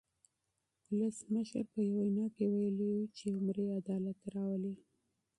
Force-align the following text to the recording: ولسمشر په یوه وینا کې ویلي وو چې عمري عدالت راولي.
ولسمشر 0.89 1.63
په 1.73 1.79
یوه 1.87 2.01
وینا 2.07 2.25
کې 2.35 2.45
ویلي 2.53 2.87
وو 2.91 3.11
چې 3.17 3.25
عمري 3.37 3.65
عدالت 3.79 4.19
راولي. 4.33 4.73